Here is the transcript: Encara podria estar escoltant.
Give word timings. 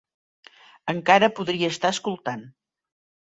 Encara 0.93 1.29
podria 1.41 1.69
estar 1.75 1.93
escoltant. 1.97 2.43